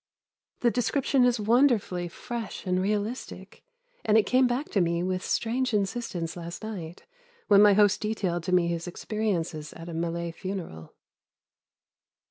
[0.61, 3.63] The description is wonderfully fresh and realistic,
[4.03, 7.05] and it came back to me with strange insistence last night
[7.49, 10.95] when my host detailed to me his experiences at a Malay funeral.